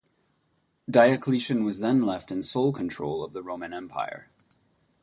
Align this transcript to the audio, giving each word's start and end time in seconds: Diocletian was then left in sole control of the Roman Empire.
Diocletian 0.89 1.63
was 1.63 1.77
then 1.77 2.01
left 2.03 2.31
in 2.31 2.41
sole 2.41 2.73
control 2.73 3.23
of 3.23 3.33
the 3.33 3.43
Roman 3.43 3.71
Empire. 3.71 4.31